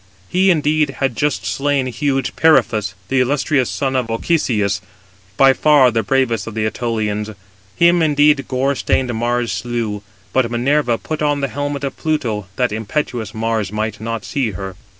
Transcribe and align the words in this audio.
He, 0.29 0.49
indeed, 0.49 0.95
had 0.97 1.15
just 1.15 1.45
slain 1.45 1.85
huge 1.85 2.35
Periphas, 2.35 2.95
the 3.09 3.19
illustrious 3.21 3.69
son 3.69 3.95
of 3.95 4.09
Ochesius, 4.09 4.81
by 5.37 5.53
far 5.53 5.91
the 5.91 6.01
bravest 6.01 6.47
of 6.47 6.55
the 6.55 6.65
Ætolians. 6.67 7.35
Him 7.75 8.01
indeed 8.01 8.47
gore 8.47 8.73
stained 8.73 9.13
Mars 9.13 9.51
slew; 9.51 10.01
but 10.33 10.49
Minerva 10.49 10.97
put 10.97 11.21
on 11.21 11.41
the 11.41 11.49
helmet 11.49 11.83
of 11.83 11.97
Pluto 11.97 12.47
that 12.55 12.71
impetuous 12.71 13.35
Mars 13.35 13.71
might 13.71 14.01
not 14.01 14.25
see 14.25 14.49
her. 14.53 14.75